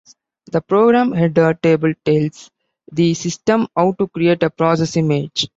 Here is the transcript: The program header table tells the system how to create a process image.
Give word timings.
The 0.51 0.61
program 0.61 1.11
header 1.11 1.53
table 1.53 1.93
tells 2.03 2.49
the 2.91 3.13
system 3.13 3.67
how 3.75 3.91
to 3.99 4.07
create 4.07 4.41
a 4.41 4.49
process 4.49 4.97
image. 4.97 5.47